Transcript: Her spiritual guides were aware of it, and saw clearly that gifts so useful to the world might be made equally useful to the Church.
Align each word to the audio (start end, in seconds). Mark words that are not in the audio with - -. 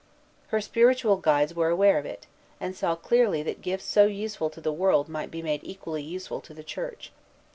Her 0.47 0.59
spiritual 0.61 1.17
guides 1.17 1.53
were 1.53 1.69
aware 1.69 1.99
of 1.99 2.07
it, 2.07 2.25
and 2.59 2.75
saw 2.75 2.95
clearly 2.95 3.43
that 3.43 3.61
gifts 3.61 3.85
so 3.85 4.07
useful 4.07 4.49
to 4.49 4.59
the 4.59 4.73
world 4.73 5.07
might 5.07 5.29
be 5.29 5.43
made 5.43 5.63
equally 5.63 6.01
useful 6.01 6.41
to 6.41 6.55
the 6.55 6.63
Church. 6.63 7.11